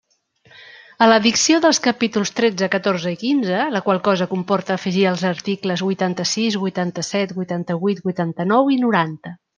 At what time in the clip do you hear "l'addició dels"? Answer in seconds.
1.09-1.79